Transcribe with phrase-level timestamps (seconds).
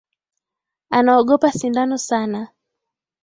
[0.97, 2.41] Anaogopa sindano sana